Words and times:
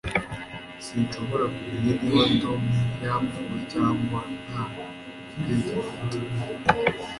Sinshobora 0.85 1.45
kumenya 1.55 1.91
niba 2.01 2.23
Tom 2.41 2.61
yapfuye 3.05 3.57
cyangwa 3.73 4.19
nta 4.45 4.63
ubwenge 5.31 5.71
afite 5.81 6.17